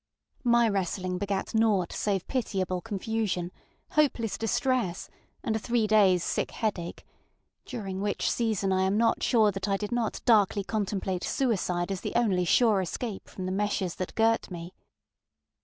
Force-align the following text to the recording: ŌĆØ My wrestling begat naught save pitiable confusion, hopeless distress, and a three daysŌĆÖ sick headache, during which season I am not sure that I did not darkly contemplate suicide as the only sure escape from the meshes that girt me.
ŌĆØ 0.43 0.49
My 0.51 0.67
wrestling 0.67 1.19
begat 1.19 1.53
naught 1.53 1.91
save 1.93 2.25
pitiable 2.27 2.81
confusion, 2.81 3.51
hopeless 3.91 4.35
distress, 4.35 5.11
and 5.43 5.55
a 5.55 5.59
three 5.59 5.87
daysŌĆÖ 5.87 6.21
sick 6.21 6.49
headache, 6.49 7.05
during 7.67 8.01
which 8.01 8.27
season 8.31 8.71
I 8.73 8.81
am 8.85 8.97
not 8.97 9.21
sure 9.21 9.51
that 9.51 9.67
I 9.69 9.77
did 9.77 9.91
not 9.91 10.19
darkly 10.25 10.63
contemplate 10.63 11.23
suicide 11.23 11.91
as 11.91 12.01
the 12.01 12.13
only 12.15 12.45
sure 12.45 12.81
escape 12.81 13.29
from 13.29 13.45
the 13.45 13.51
meshes 13.51 13.93
that 13.97 14.15
girt 14.15 14.49
me. 14.49 14.73